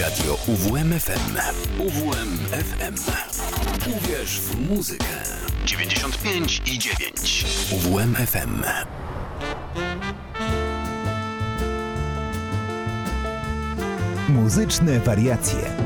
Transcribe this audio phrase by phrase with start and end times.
[0.00, 1.38] Radio UWMFM.
[1.78, 2.94] UWMFM.
[3.96, 5.04] Uwierz w muzykę.
[5.64, 7.46] 95 i 9.
[7.72, 8.64] UWMFM.
[14.28, 15.83] Muzyczne wariacje.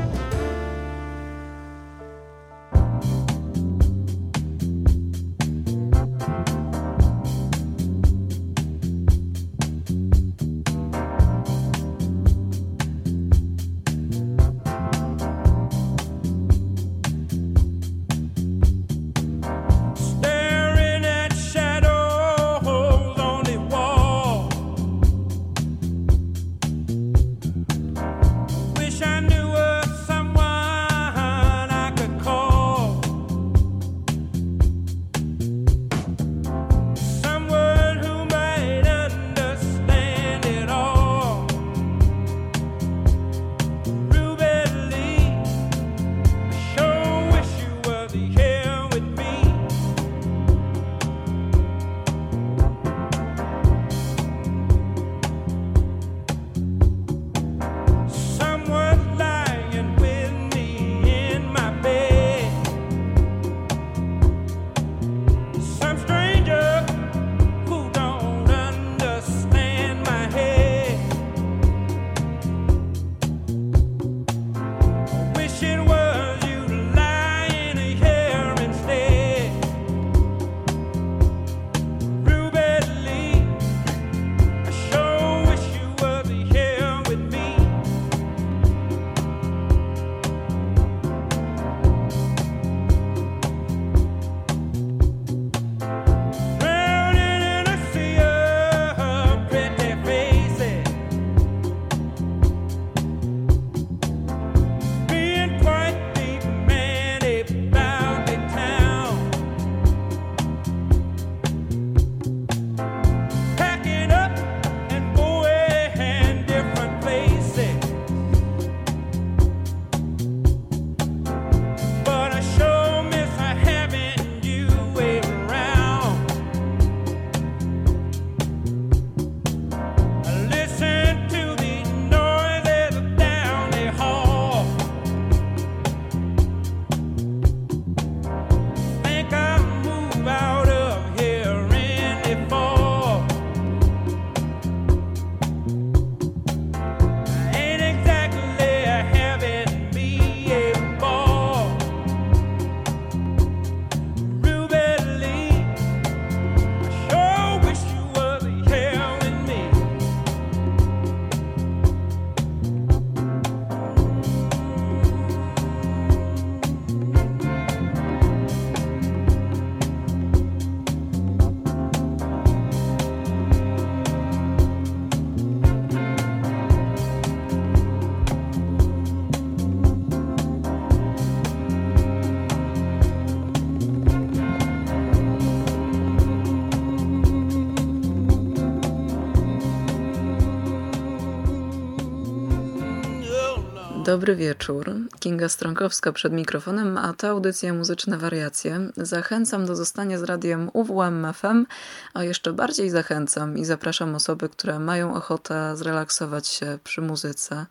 [194.09, 194.95] Dobry wieczór.
[195.19, 198.79] Kinga Stronkowska przed mikrofonem, a to audycja Muzyczne Wariacje.
[198.97, 201.65] Zachęcam do zostania z radiem UWM FM,
[202.13, 207.65] a jeszcze bardziej zachęcam i zapraszam osoby, które mają ochotę zrelaksować się przy muzyce.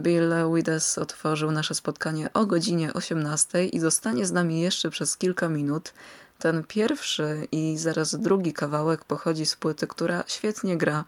[0.00, 5.48] Bill Wides otworzył nasze spotkanie o godzinie 18 i zostanie z nami jeszcze przez kilka
[5.48, 5.92] minut.
[6.38, 11.04] Ten pierwszy i zaraz drugi kawałek pochodzi z płyty, która świetnie gra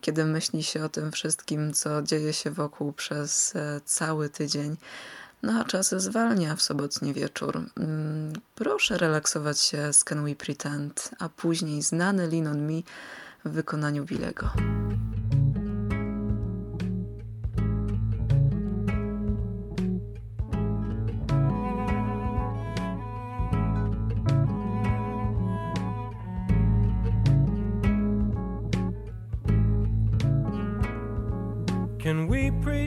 [0.00, 4.76] kiedy myśli się o tym wszystkim, co dzieje się wokół przez e, cały tydzień.
[5.42, 7.60] No a czas zwalnia w sobotni wieczór.
[7.76, 12.82] Mm, proszę relaksować się z Can We Pretend, a później znany Lean On Me
[13.44, 14.50] w wykonaniu Bilego.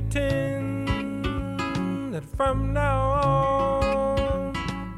[0.09, 4.53] Pretend that from now on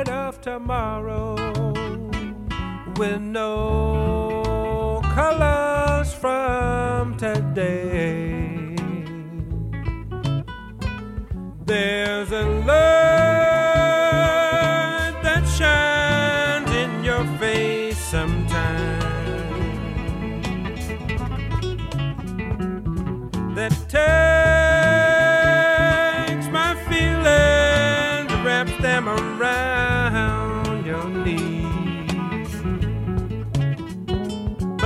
[0.09, 1.35] of tomorrow
[2.97, 6.66] with no colors from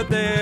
[0.09, 0.40] There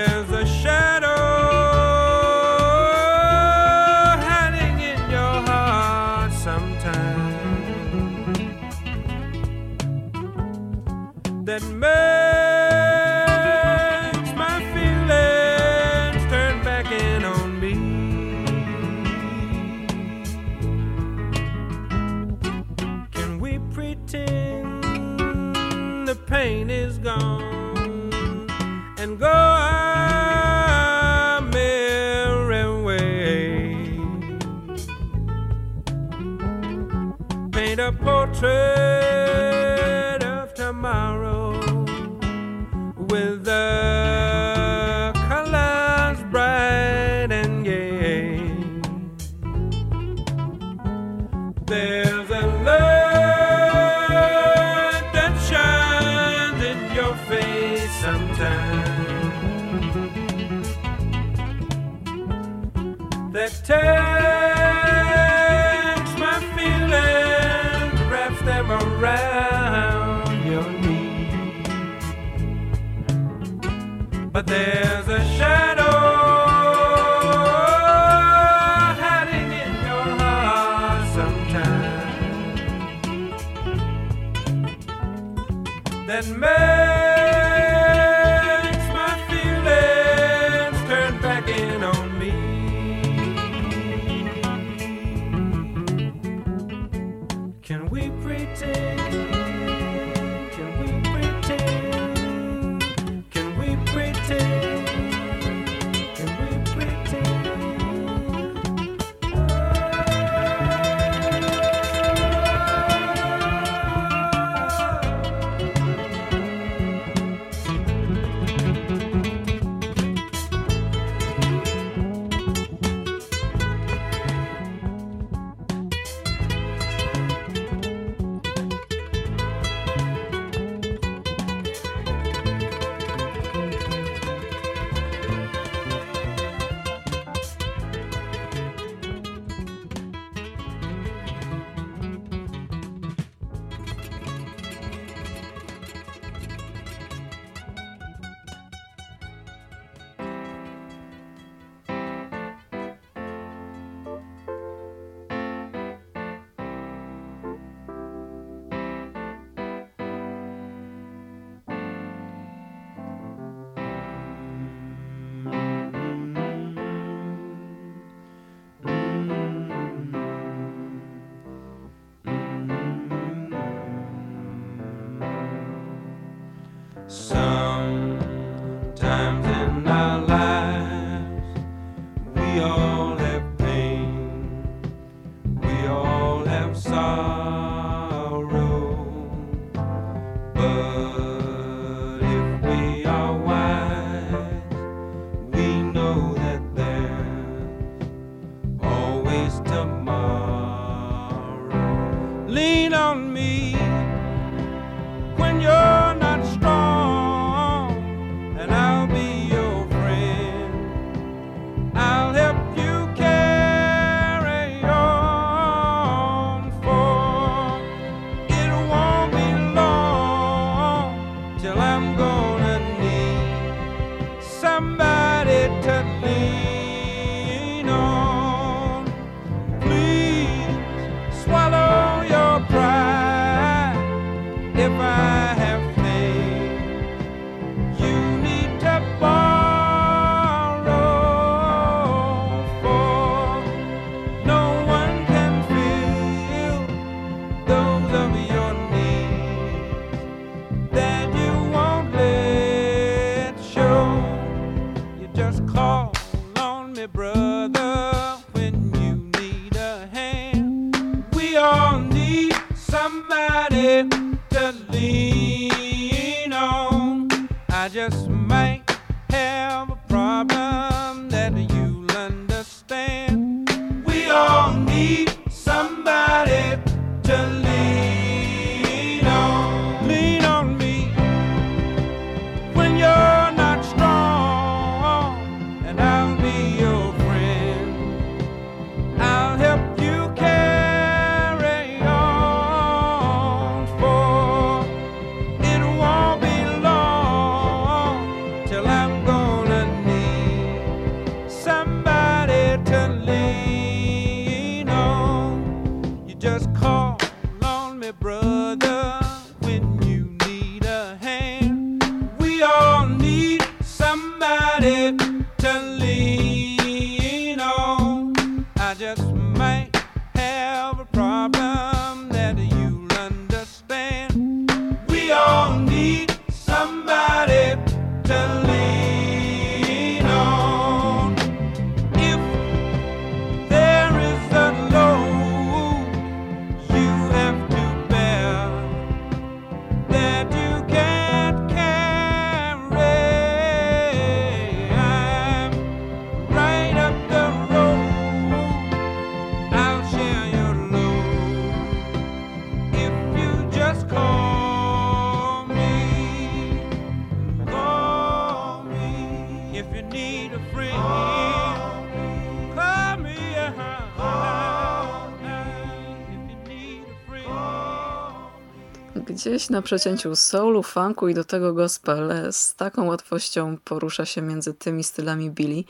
[369.68, 375.04] Na przecięciu soulu, funku i do tego gospel z taką łatwością porusza się między tymi
[375.04, 375.84] stylami Billy.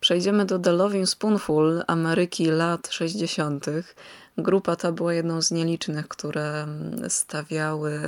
[0.00, 3.66] Przejdziemy do The Loving Spoonful Ameryki lat 60.
[4.38, 6.66] Grupa ta była jedną z nielicznych, które
[7.08, 8.00] stawiały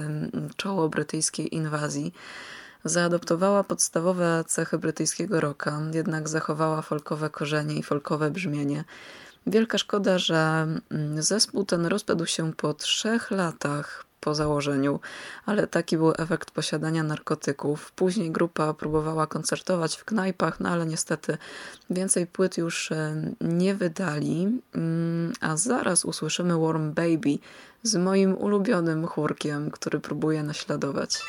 [0.56, 2.12] czoło brytyjskiej inwazji.
[2.84, 8.84] Zaadoptowała podstawowe cechy brytyjskiego rocka, jednak zachowała folkowe korzenie i folkowe brzmienie.
[9.46, 10.66] Wielka szkoda, że
[11.18, 15.00] zespół ten rozpadł się po trzech latach po założeniu,
[15.46, 17.92] ale taki był efekt posiadania narkotyków.
[17.92, 21.38] Później grupa próbowała koncertować w knajpach, no ale niestety
[21.90, 27.38] więcej płyt już e, nie wydali, mm, a zaraz usłyszymy Warm Baby
[27.82, 31.20] z moim ulubionym chórkiem, który próbuje naśladować.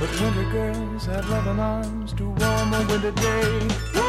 [0.00, 4.05] But winter girls have loving arms to warm a winter day.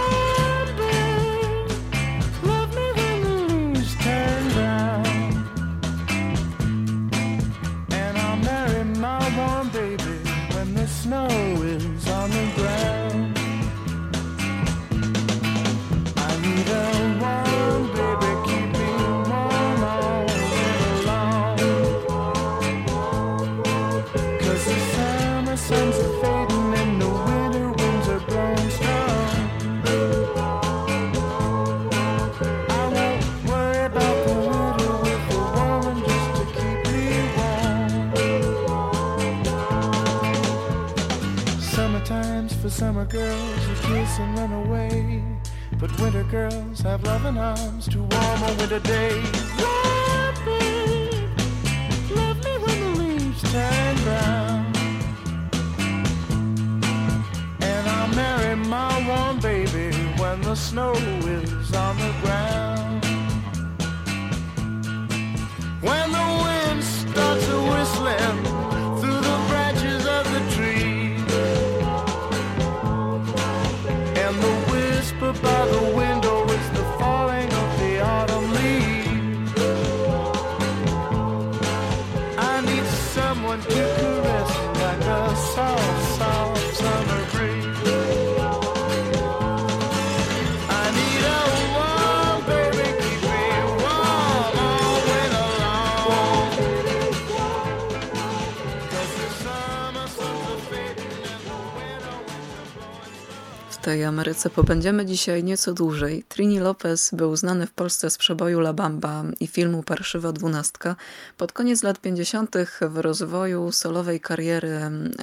[104.38, 106.24] Ameryce pobędziemy dzisiaj nieco dłużej.
[106.30, 110.96] Trini Lopez był znany w Polsce z przeboju La Bamba i filmu Parszywa Dwunastka.
[111.38, 112.56] Pod koniec lat 50.
[112.82, 114.80] w rozwoju solowej kariery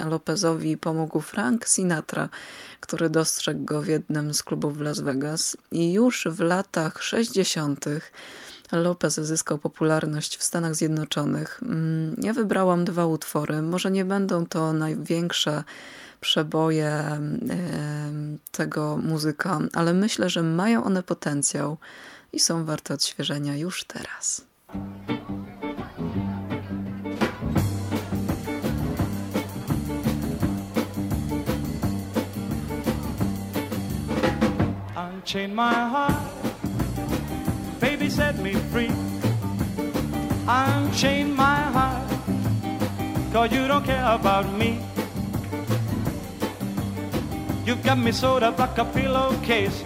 [0.09, 2.29] Lopezowi pomógł Frank Sinatra,
[2.79, 5.57] który dostrzegł go w jednym z klubów w Las Vegas.
[5.71, 7.85] I już w latach 60.
[8.71, 11.59] Lopez zyskał popularność w Stanach Zjednoczonych.
[11.63, 13.61] Mm, Ja wybrałam dwa utwory.
[13.61, 15.63] Może nie będą to największe
[16.25, 17.19] przeboje
[18.51, 21.77] tego muzyka, ale myślę, że mają one potencjał
[22.33, 24.45] i są warte odświeżenia już teraz.
[35.35, 36.15] My heart,
[37.81, 38.91] baby, set me free.
[40.47, 42.09] Unchain my heart,
[43.33, 44.94] cause you don't care about me.
[47.65, 49.83] You've got me sewed up like a pillowcase,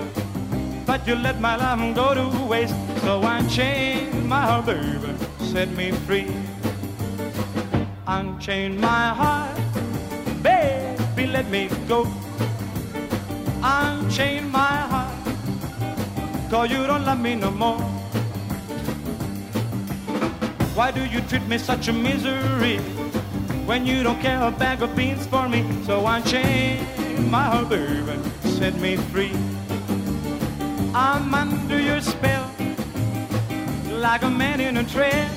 [0.86, 2.76] but you let my life go to waste.
[3.04, 6.28] So unchain my heart, baby, set me free.
[8.06, 9.56] Unchain my heart,
[10.44, 12.06] baby, let me go.
[13.64, 15.16] Unchain my heart,
[16.52, 17.80] cause you don't love me no more.
[20.76, 22.80] Why do you treat me such a misery
[23.66, 25.64] when you don't care a bag of beans for me?
[25.86, 26.86] So unchain
[27.20, 29.32] my baby, set me free.
[30.94, 32.50] I'm under your spell
[33.90, 35.34] like a man in a trance.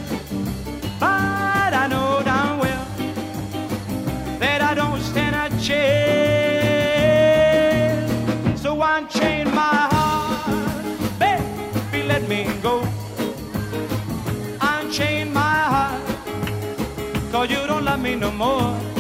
[1.01, 2.87] But I know damn well
[4.39, 5.83] that I don't stand a chance.
[8.61, 12.87] So unchain my heart, baby, let me go.
[14.61, 15.41] Unchain my
[15.75, 16.03] heart,
[17.33, 18.92] cause you don't love me no more.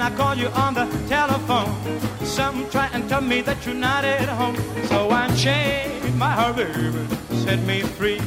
[0.00, 4.02] When I call you on the telephone, some try and tell me that you're not
[4.02, 4.56] at home.
[4.86, 7.06] So unchain my heart, baby,
[7.44, 8.18] set me free.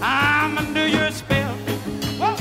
[0.00, 1.52] I'm under your spell,
[2.20, 2.36] whoa,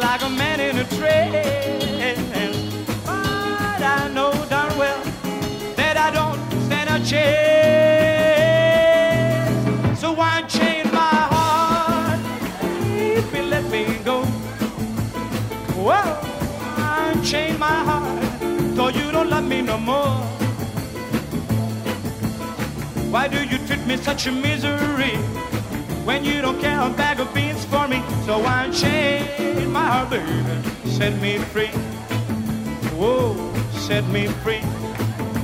[0.00, 2.58] like a man in a trance.
[3.06, 5.00] But I know darn well
[5.76, 7.43] that I don't stand a chance.
[17.34, 20.16] Unchain my heart, cause you don't love me no more.
[23.10, 25.16] Why do you treat me such a misery?
[26.04, 28.02] when you don't care a bag of beans for me.
[28.26, 31.72] So unchain my heart, baby, set me free.
[32.98, 33.34] Whoa,
[33.72, 34.60] set me free.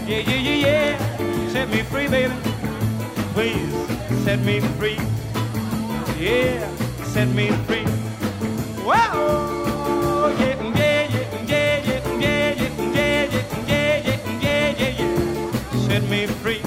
[0.06, 2.35] Yeah, yeah, yeah, yeah, set me free, baby.
[3.32, 3.73] Please
[4.25, 4.99] set me free.
[6.18, 6.68] Yeah,
[7.04, 7.87] set me free.
[8.85, 9.60] Whoa,
[16.11, 16.60] me free.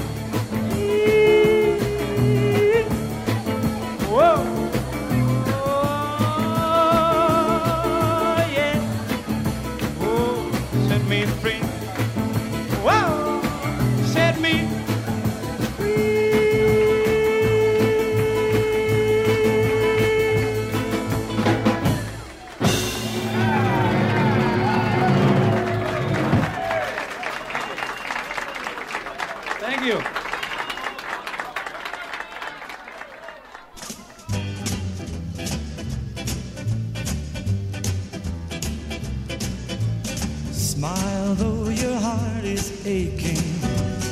[40.84, 43.40] Smile though your heart is aching.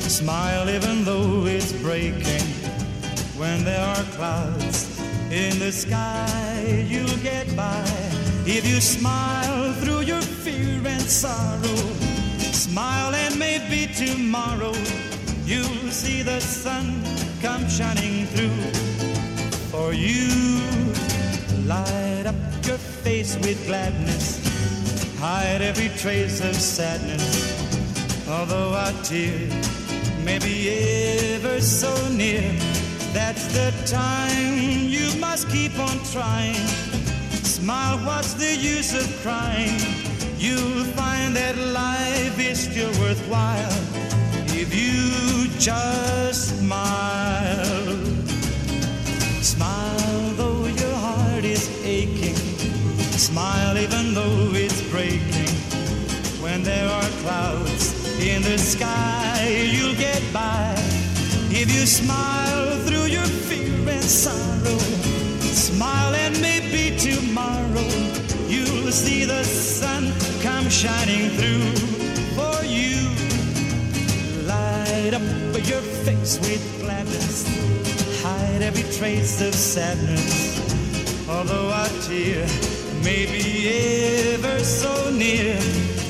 [0.07, 2.47] Smile even though it's breaking.
[3.35, 4.97] When there are clouds
[5.29, 7.83] in the sky, you'll get by.
[8.45, 11.83] If you smile through your fear and sorrow,
[12.55, 14.73] smile and maybe tomorrow
[15.43, 17.03] you'll see the sun
[17.41, 18.63] come shining through.
[19.71, 20.31] For you,
[21.67, 24.50] light up your face with gladness
[25.21, 27.29] hide every trace of sadness.
[28.27, 29.37] Although our tear
[30.25, 30.57] may be
[31.35, 32.51] ever so near,
[33.13, 36.65] that's the time you must keep on trying.
[37.45, 39.77] Smile, what's the use of crying?
[40.39, 43.77] You'll find that life is still worthwhile
[44.61, 47.95] if you just smile.
[49.53, 52.39] Smile though your heart is aching.
[53.29, 54.50] Smile even though.
[56.63, 60.75] There are clouds in the sky, you'll get by.
[61.49, 64.77] If you smile through your fear and sorrow,
[65.39, 67.89] smile and maybe tomorrow
[68.47, 71.73] you'll see the sun come shining through
[72.37, 73.09] for you.
[74.45, 75.21] Light up
[75.67, 77.47] your face with gladness,
[78.21, 80.59] hide every trace of sadness.
[81.27, 82.45] Although our tear
[83.03, 85.59] may be ever so near,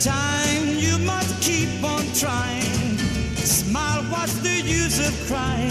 [0.00, 2.98] Time you must keep on trying.
[3.36, 5.70] Smile, what's the use of crying?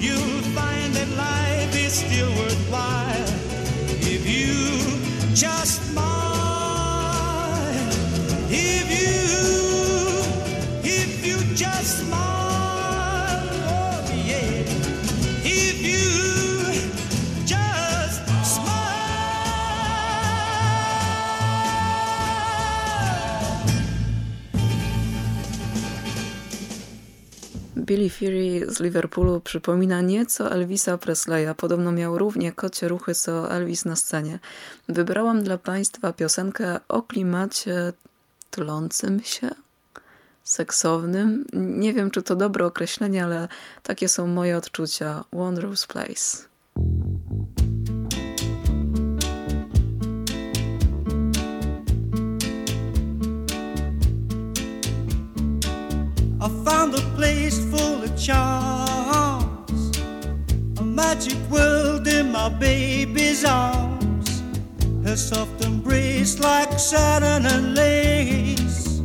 [0.00, 3.28] You'll find that life is still worthwhile
[4.02, 6.33] if you just smile.
[27.84, 31.54] Billy Fury z Liverpoolu przypomina nieco Elvisa Presleya.
[31.56, 34.38] Podobno miał równie kocie ruchy co Elvis na scenie.
[34.88, 37.92] Wybrałam dla Państwa piosenkę o klimacie
[38.50, 39.50] tlącym się,
[40.44, 41.44] seksownym.
[41.52, 43.48] Nie wiem, czy to dobre określenie, ale
[43.82, 45.24] takie są moje odczucia.
[45.32, 46.53] Wondrous Place.
[56.44, 59.96] I found a place full of charms,
[60.78, 64.42] a magic world in my baby's arms,
[65.06, 69.00] her soft embrace like satin and lace,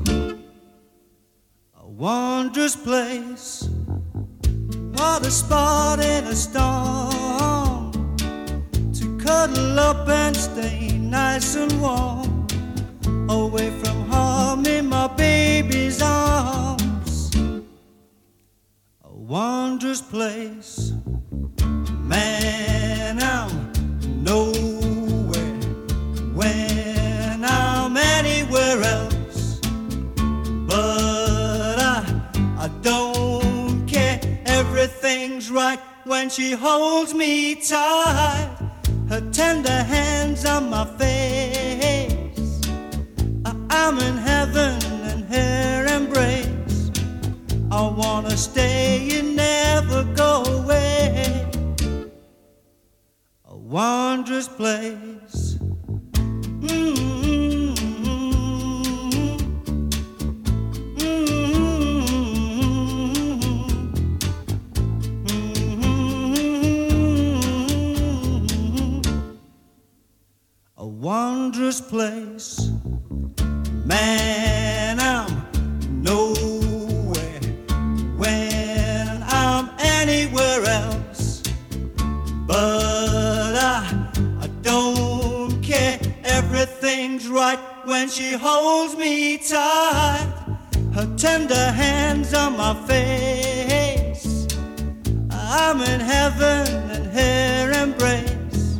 [1.81, 3.69] a wondrous place.
[4.97, 8.17] What a spot in a storm.
[8.97, 12.47] To cuddle up and stay nice and warm.
[13.29, 16.28] Away from home in my baby's arms
[19.29, 20.91] wondrous place.
[22.01, 23.71] Man, I'm
[24.23, 25.55] nowhere
[26.33, 29.59] when I'm anywhere else.
[30.65, 32.03] But I,
[32.57, 34.19] I don't care.
[34.47, 38.49] Everything's right when she holds me tight.
[39.09, 42.61] Her tender hands on my face.
[43.45, 44.17] I, I'm in
[47.79, 51.47] I wanna stay and never go away.
[53.45, 55.57] A wondrous place.
[68.19, 69.01] Mm-hmm.
[70.75, 72.71] A wondrous place.
[73.85, 74.58] Man,
[87.99, 90.31] when she holds me tight.
[90.93, 94.47] Her tender hands on my face.
[95.29, 98.77] I'm in heaven and her embrace.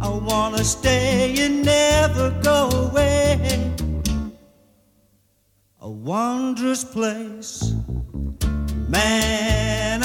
[0.00, 3.72] I wanna stay and never go away.
[5.80, 7.74] A wondrous place.
[8.88, 10.01] Man,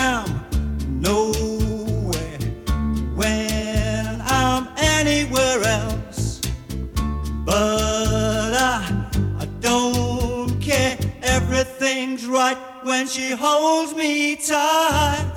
[13.07, 15.31] when she holds me tight.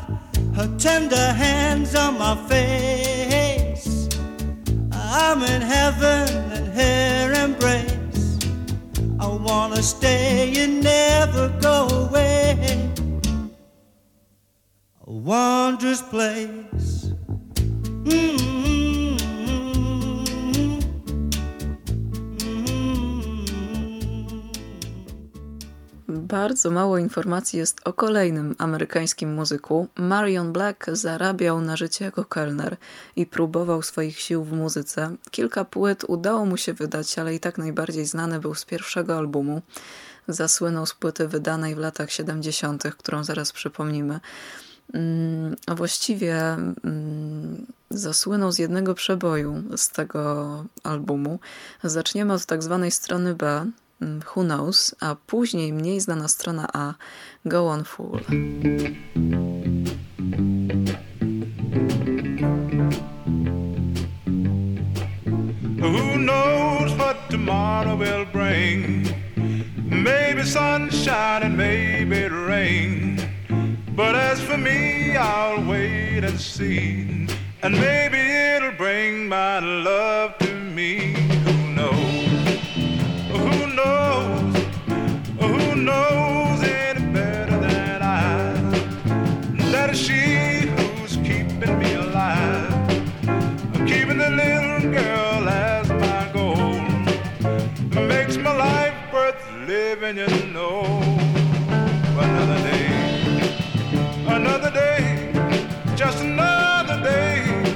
[0.57, 4.09] Her tender hands on my face.
[4.93, 8.39] I'm in heaven and her embrace.
[9.21, 12.91] I wanna stay and never go away
[15.07, 17.13] a wondrous place.
[18.05, 18.70] Mm-hmm.
[26.31, 29.89] Bardzo mało informacji jest o kolejnym amerykańskim muzyku.
[29.97, 32.77] Marion Black zarabiał na życie jako kelner
[33.17, 35.17] i próbował swoich sił w muzyce.
[35.31, 39.63] Kilka płyt udało mu się wydać, ale i tak najbardziej znany był z pierwszego albumu.
[40.29, 44.21] Zasłynął z płyty wydanej w latach 70., którą zaraz przypomnimy.
[44.93, 46.37] Mm, a właściwie
[46.85, 51.39] mm, zasłynął z jednego przeboju z tego albumu.
[51.85, 56.95] Zaczniemy od tak zwanej strony B, mm, Who Knows, a później mniej znana strona A,
[57.45, 58.21] Go On Fool.
[65.81, 69.07] Who knows what tomorrow will bring?
[69.91, 73.17] Maybe sunshine and maybe rain.
[73.97, 77.27] But as for me, I'll wait and see.
[77.63, 78.19] And maybe
[78.57, 81.30] it'll bring my love to me.
[100.13, 100.83] Living, you know.
[102.19, 103.11] Another day
[104.27, 105.33] another day,
[105.97, 107.75] just another day.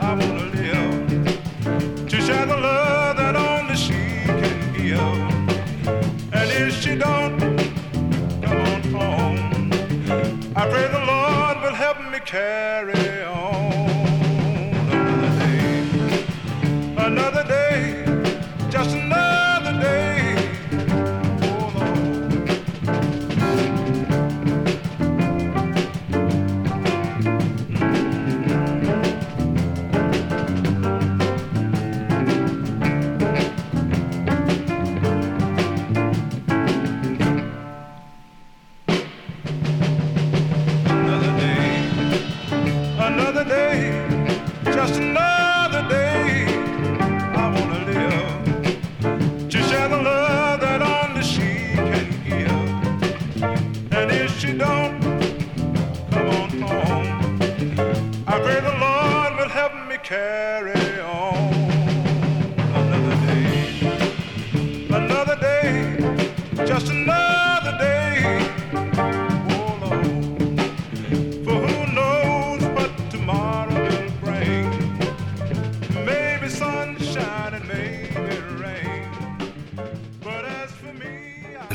[0.00, 4.00] I wanna live to share the love that only she
[4.40, 5.00] can give.
[6.32, 7.38] And if she don't,
[8.42, 9.72] come on home.
[10.56, 13.39] I pray the Lord will help me carry on.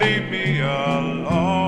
[0.00, 1.63] Leave me alone.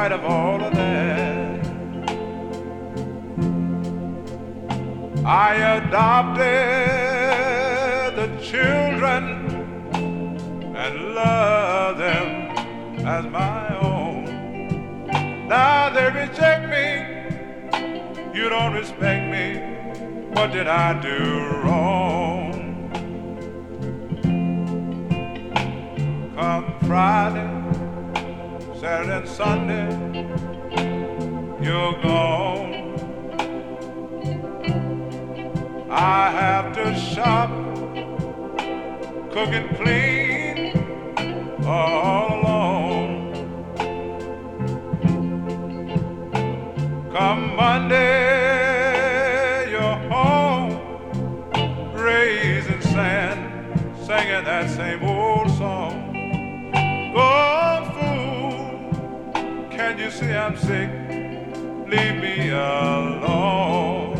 [0.00, 1.66] Spite of all of that.
[5.26, 6.46] I adopted
[8.16, 9.24] the children
[10.74, 12.26] and love them
[13.06, 14.24] as my own.
[15.48, 16.86] Now they reject me,
[18.32, 19.60] you don't respect me.
[20.32, 21.18] What did I do
[21.62, 22.52] wrong?
[26.36, 27.49] Come Friday,
[28.90, 29.88] Saturday, and Sunday,
[31.62, 32.74] you're gone.
[35.88, 37.50] I have to shop,
[39.30, 40.74] cook and clean
[41.64, 43.32] all alone.
[47.12, 50.72] Come Monday, you're home,
[51.94, 53.38] raising sand,
[54.04, 56.19] singing that same old song.
[59.80, 60.90] Can you see I'm sick?
[61.92, 64.14] Leave me alone.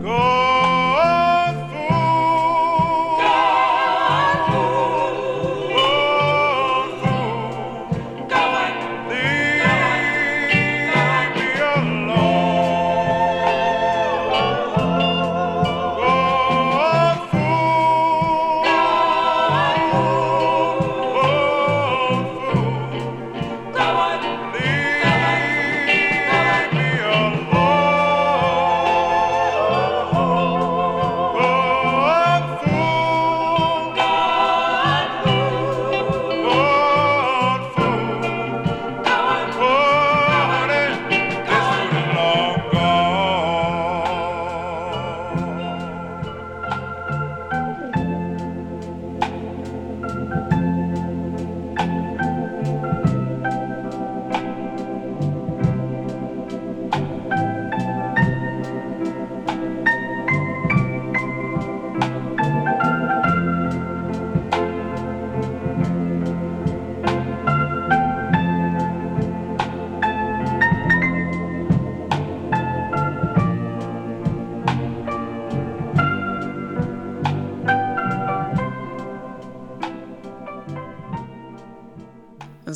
[0.00, 0.45] Go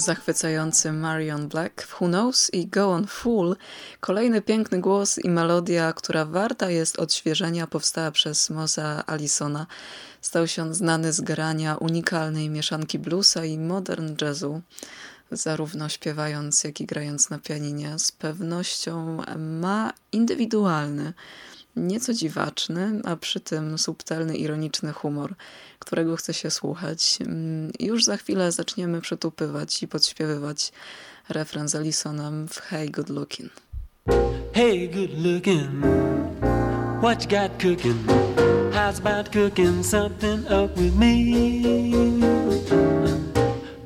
[0.00, 3.56] zachwycający Marion Black w Who Knows i Go On Fool.
[4.00, 9.66] Kolejny piękny głos i melodia, która warta jest odświeżenia, powstała przez Moza Allisona.
[10.20, 14.62] Stał się on znany z grania unikalnej mieszanki bluesa i modern jazzu
[15.32, 21.12] zarówno śpiewając, jak i grając na pianinie, z pewnością ma indywidualny,
[21.76, 25.34] nieco dziwaczny, a przy tym subtelny, ironiczny humor,
[25.78, 27.18] którego chce się słuchać.
[27.20, 30.72] Mm, już za chwilę zaczniemy przytupywać i podśpiewywać
[31.28, 33.52] refren z Allisonem w Hey Good Looking.
[34.52, 35.84] Hey good looking,
[37.00, 37.96] what you got cooking?
[38.72, 41.62] How's about cooking something up with me?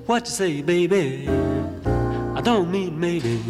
[0.06, 1.53] What you say, baby?
[2.44, 3.42] Don't mean maybe.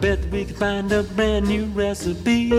[0.00, 2.52] Bet we could find a brand new recipe.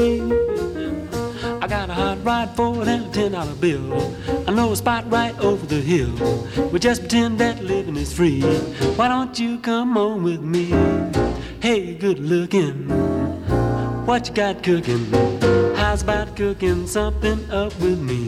[1.62, 4.14] I got a hot rod for a ten dollar bill.
[4.48, 6.14] I know a spot right over the hill.
[6.72, 8.42] We just pretend that living is free.
[8.98, 10.66] Why don't you come on with me?
[11.62, 12.90] Hey, good looking.
[14.06, 15.06] What you got cooking?
[15.76, 18.28] How's about cooking something up with me?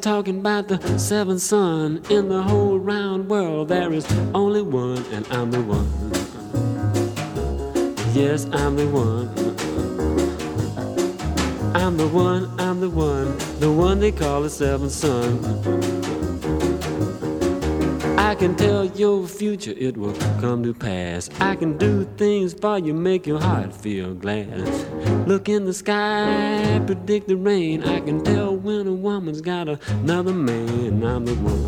[0.00, 3.68] talking about the seventh son in the whole round world.
[3.68, 5.86] There is only one, and I'm the one.
[8.14, 9.28] Yes, I'm the one.
[11.74, 15.38] I'm the one, I'm the one, the one they call the seventh son.
[18.18, 21.28] I can tell your future, it will come to pass.
[21.40, 24.68] I can do things for you, make your heart feel glad.
[25.26, 27.82] Look in the sky, predict the rain.
[27.82, 28.79] I can tell when
[29.10, 31.02] woman's got another man.
[31.02, 31.62] I'm the one.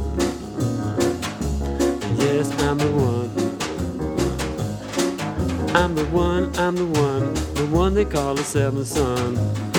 [2.18, 3.30] Yes, I'm the one.
[5.74, 9.71] I'm the one, I'm the one, the one they call the seventh son.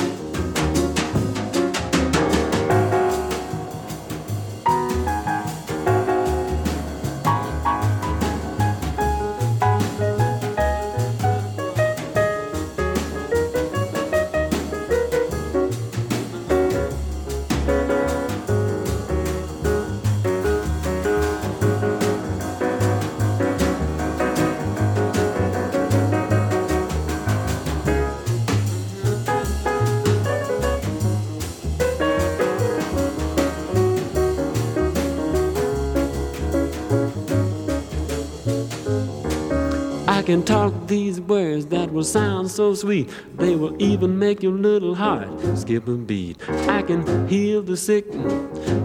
[40.34, 43.07] Can talk these words that will sound so sweet.
[43.38, 46.41] They will even make your little heart skip a beat.
[46.49, 48.05] I can heal the sick,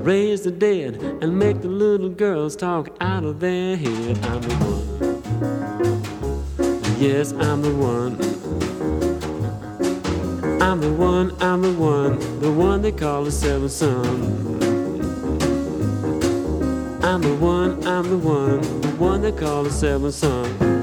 [0.04, 4.18] raise the dead, and make the little girls talk out of their head.
[4.26, 4.84] I'm the one.
[7.00, 8.20] Yes, I'm the one.
[10.60, 14.04] I'm the one, I'm the one, the one they call the seventh son.
[17.02, 20.77] I'm the one, I'm the one, the one they call the seventh son.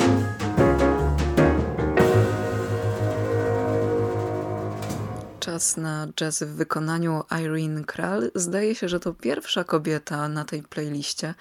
[5.55, 8.31] Czas na jazz w wykonaniu Irene Kral.
[8.35, 11.33] Zdaje się, że to pierwsza kobieta na tej playliście.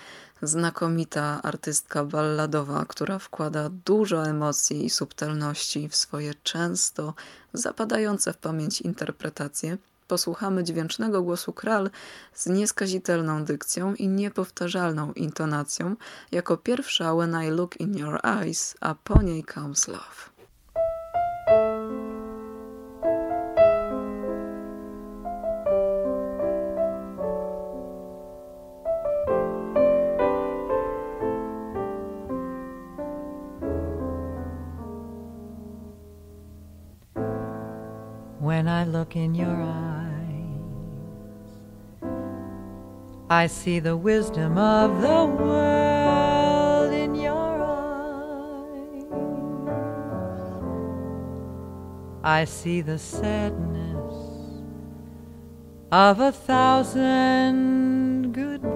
[0.43, 7.15] Znakomita artystka balladowa, która wkłada dużo emocji i subtelności w swoje często
[7.53, 9.79] zapadające w pamięć interpretacje.
[10.09, 11.91] Posłuchamy dźwięcznego głosu Kral
[12.35, 15.97] z nieskazitelną dykcją i niepowtarzalną intonacją,
[16.33, 20.34] jako pierwsza When I Look in Your Eyes, a po niej Comes Love.
[38.45, 40.05] When I look in your eyes,
[43.31, 49.05] I see the wisdom of the world in your eyes.
[52.23, 54.15] I see the sadness
[55.91, 58.75] of a thousand goodbyes.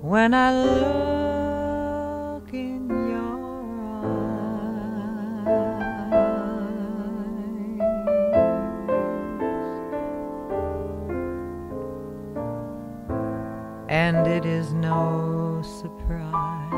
[0.00, 1.17] When I look
[14.06, 16.70] and it is no surprise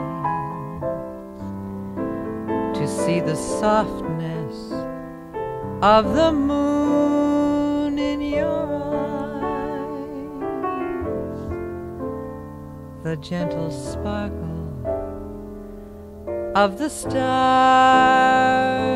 [2.79, 4.73] to see the softness
[5.83, 8.65] of the moon in your
[9.45, 10.31] eyes,
[13.05, 14.71] the gentle sparkle
[16.55, 18.90] of the stars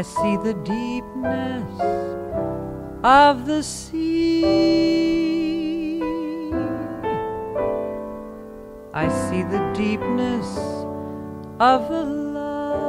[0.00, 1.72] I see the deepness
[3.04, 4.40] of the sea.
[8.94, 10.48] I see the deepness
[11.60, 12.04] of the
[12.38, 12.88] love,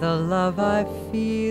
[0.00, 1.41] the love I feel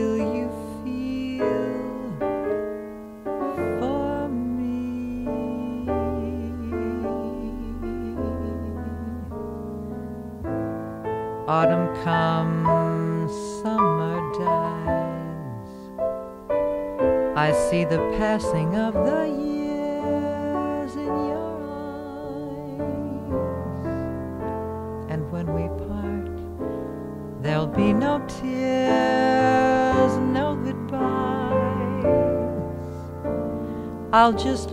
[12.04, 13.32] Comes,
[13.62, 15.72] summer dies.
[17.38, 22.82] I see the passing of the years in your eyes.
[25.10, 26.38] And when we part,
[27.44, 32.06] there'll be no tears, no goodbyes.
[34.12, 34.72] I'll just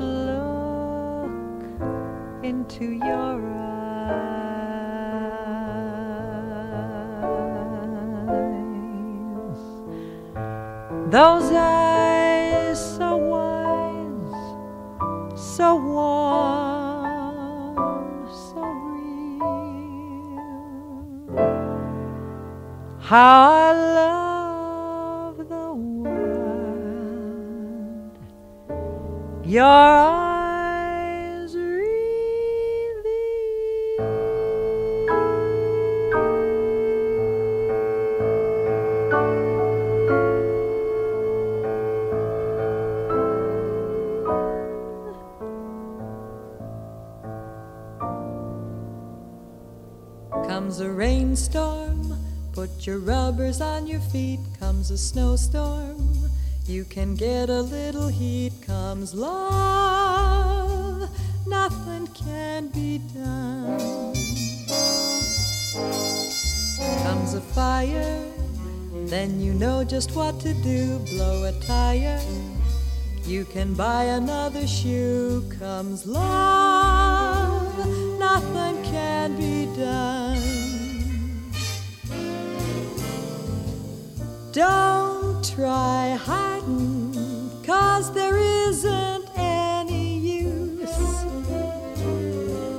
[53.61, 54.41] on your feet.
[54.59, 56.17] Comes a snowstorm,
[56.67, 58.53] you can get a little heat.
[58.67, 61.09] Comes love,
[61.47, 64.15] nothing can be done.
[67.03, 68.25] Comes a fire,
[69.07, 70.99] then you know just what to do.
[71.11, 72.21] Blow a tire,
[73.25, 75.45] you can buy another shoe.
[75.59, 77.87] Comes love,
[78.19, 80.28] nothing can be done.
[84.53, 90.99] Don't try hiding, cause there isn't any use.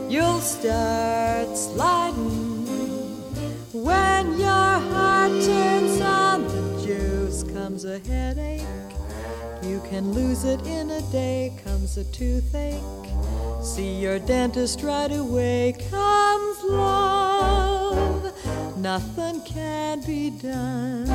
[0.10, 2.66] You'll start sliding
[3.72, 7.44] when your heart turns on the juice.
[7.54, 8.64] Comes a headache,
[9.62, 11.54] you can lose it in a day.
[11.64, 12.82] Comes a toothache,
[13.64, 15.76] see your dentist right away.
[15.92, 18.29] Comes love,
[18.82, 21.06] nothing can be done.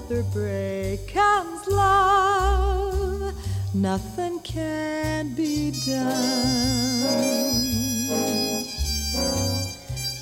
[0.00, 1.12] Another break.
[1.12, 3.34] Comes love.
[3.74, 6.14] Nothing can be done.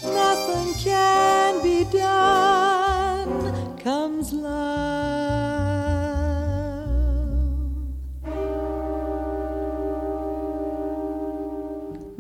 [0.03, 2.48] Nothing can be done.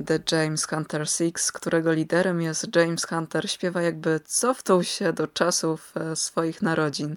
[0.08, 5.92] The James Hunter Six, którego liderem jest James Hunter, śpiewa jakby cofnął się do czasów
[5.96, 7.16] e, swoich narodzin.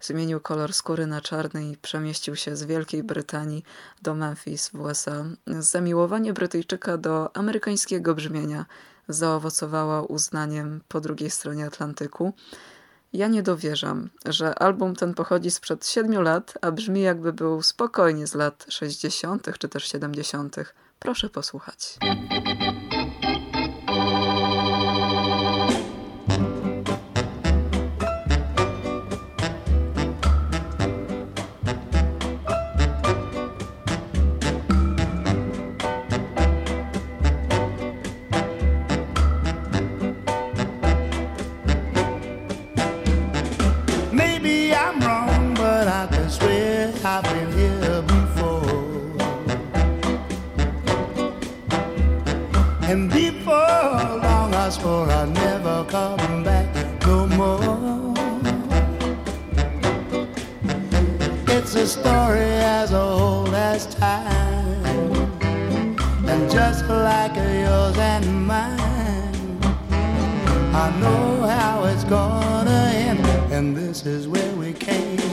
[0.00, 3.64] Zmienił kolor skóry na czarny i przemieścił się z Wielkiej Brytanii
[4.02, 5.24] do Memphis w USA.
[5.46, 8.66] Zamiłowanie Brytyjczyka do amerykańskiego brzmienia
[9.08, 12.32] zaowocowało uznaniem po drugiej stronie Atlantyku.
[13.12, 18.26] Ja nie dowierzam, że album ten pochodzi sprzed siedmiu lat, a brzmi jakby był spokojnie
[18.26, 19.58] z lat 60.
[19.58, 20.56] czy też 70.
[21.00, 21.98] Proszę posłuchać.
[52.90, 56.66] And before long, I swore I'd never come back
[57.06, 58.14] no more.
[61.46, 64.84] It's a story as old as time,
[66.26, 69.60] and just like yours and mine.
[70.74, 75.29] I know how it's gonna end, and this is where we came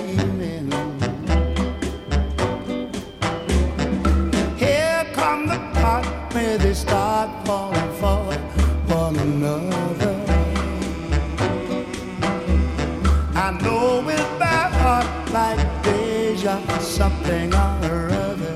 [17.07, 18.55] something or other.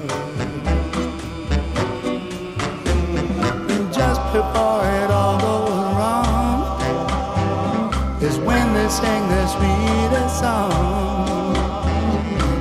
[3.73, 6.59] And just before it all goes wrong
[8.21, 11.55] is when they sing the sweetest song.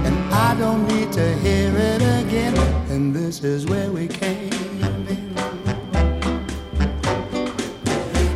[0.07, 2.57] And I don't need to hear it again.
[2.93, 4.53] And this is where we came
[5.17, 5.35] in.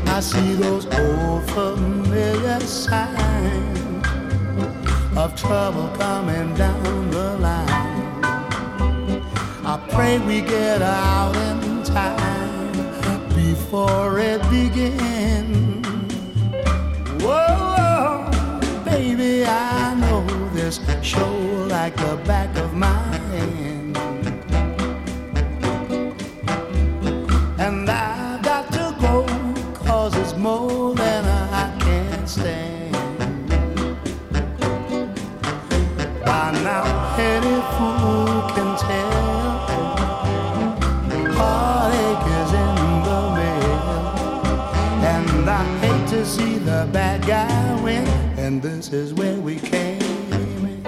[0.09, 4.07] I see those old familiar signs
[5.17, 7.04] of trouble coming down
[10.05, 12.77] pray we get out in time
[13.35, 15.87] before it begins.
[17.23, 18.29] Whoa,
[18.85, 21.35] baby, I know this show
[21.77, 22.54] like the back
[48.65, 50.83] this is where we came in.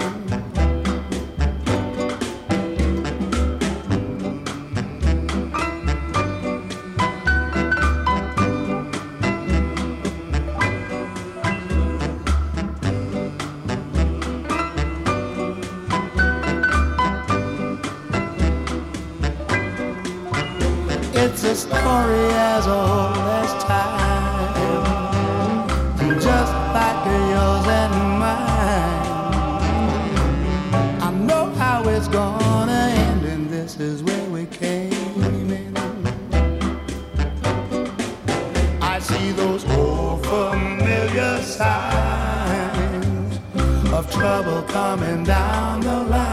[21.13, 25.06] It's a story as old as time,
[27.33, 29.07] yours and mine.
[31.01, 34.91] I know how it's gonna end, and this is where we came
[35.23, 35.73] in.
[38.81, 43.39] I see those old familiar signs
[43.91, 46.26] of trouble coming down the line.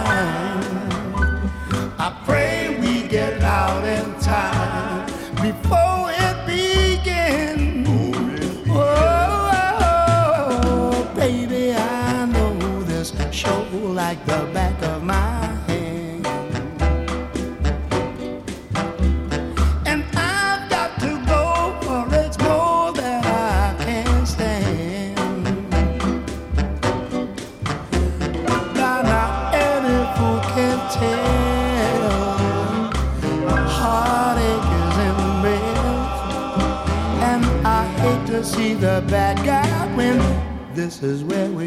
[41.05, 41.64] Is where we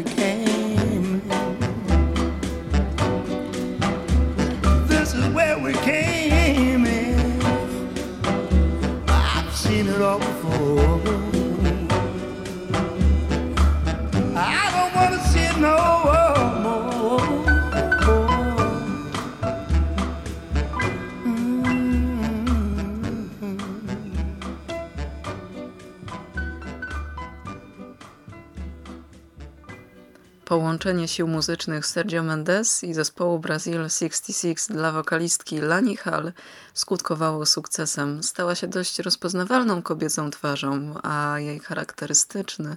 [30.88, 36.32] Połączenie sił muzycznych Sergio Mendes i zespołu Brazil 66 dla wokalistki Lani Hall
[36.74, 38.22] skutkowało sukcesem.
[38.22, 42.76] Stała się dość rozpoznawalną kobiecą twarzą, a jej charakterystyczny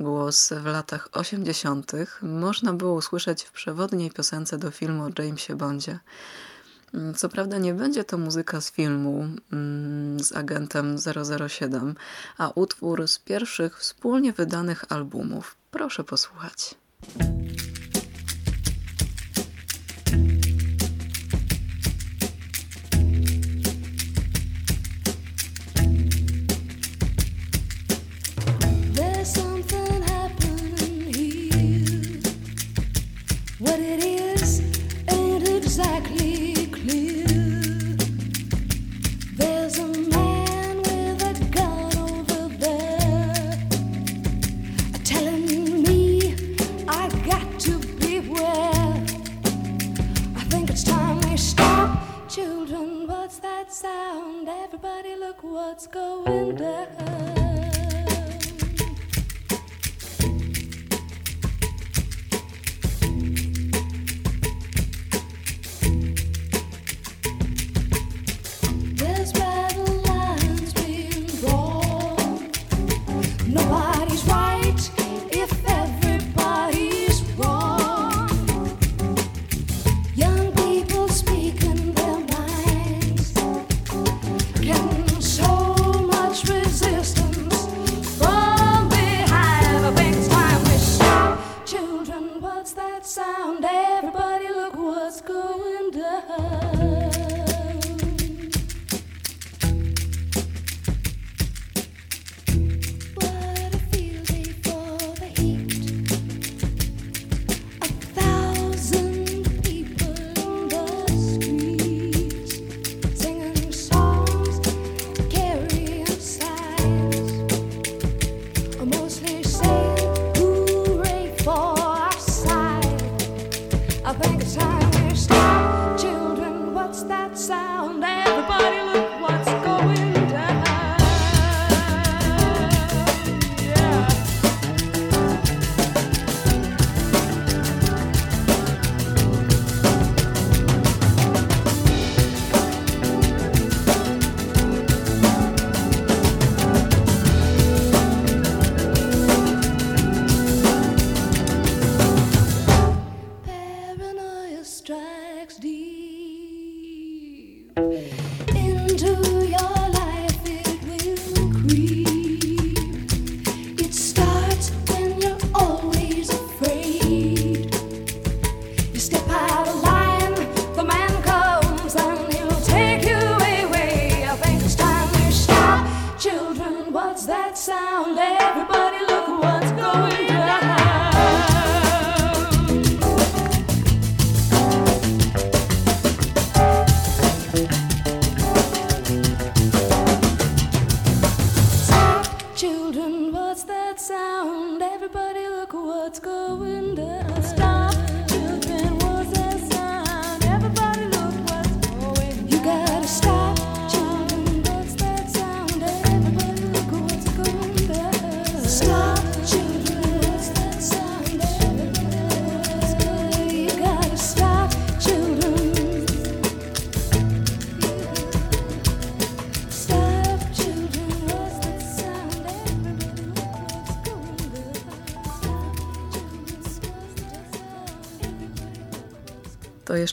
[0.00, 1.92] głos w latach 80.
[2.22, 5.98] można było usłyszeć w przewodniej piosence do filmu o Jamesie Bondzie.
[7.16, 10.96] Co prawda nie będzie to muzyka z filmu mm, z agentem
[11.48, 11.94] 007,
[12.38, 15.56] a utwór z pierwszych wspólnie wydanych albumów.
[15.70, 16.74] Proszę posłuchać.
[17.00, 17.67] There's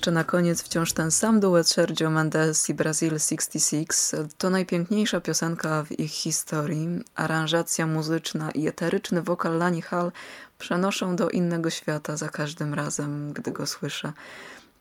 [0.05, 3.89] jeszcze na koniec wciąż ten sam duet Sergio Mendes i Brazil 66.
[4.37, 6.87] To najpiękniejsza piosenka w ich historii.
[7.15, 10.11] Aranżacja muzyczna i eteryczny wokal Lani Hall
[10.57, 14.13] przenoszą do innego świata za każdym razem, gdy go słyszę.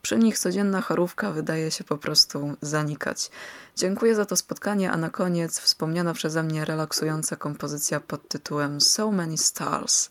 [0.01, 3.31] Przy nich codzienna chorówka wydaje się po prostu zanikać.
[3.75, 9.11] Dziękuję za to spotkanie, a na koniec wspomniana przeze mnie relaksująca kompozycja pod tytułem So
[9.11, 10.09] Many Stars.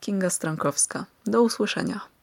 [0.00, 1.04] Kinga Strankowska.
[1.26, 2.17] Do usłyszenia.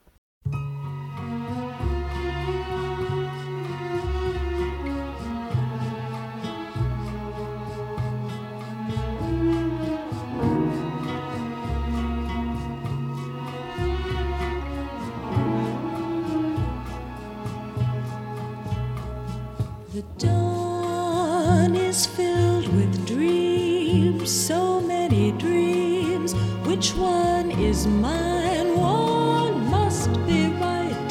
[22.06, 26.34] filled with dreams, so many dreams.
[26.66, 28.76] Which one is mine?
[28.78, 31.10] One must be right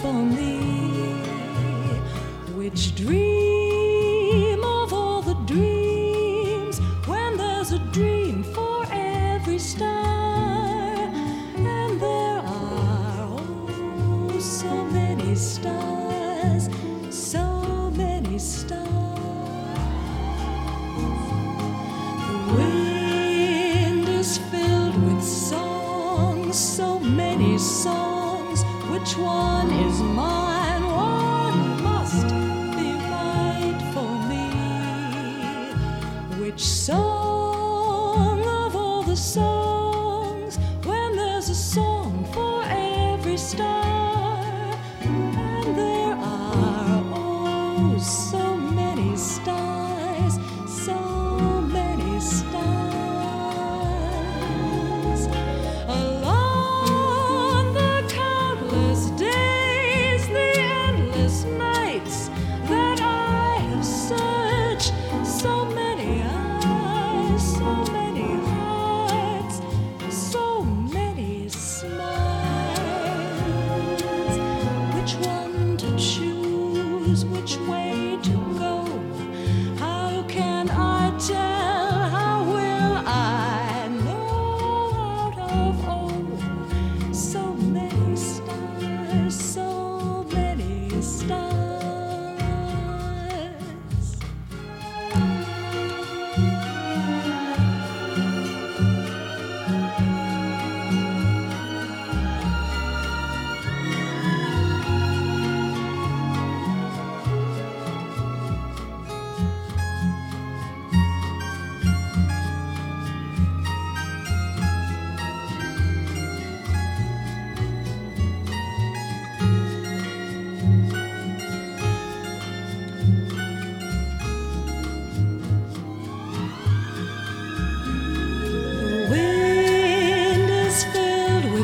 [0.00, 0.58] for me.
[2.54, 3.51] Which dream?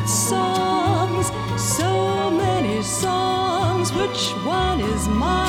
[0.09, 5.48] songs, so many songs, which one is mine?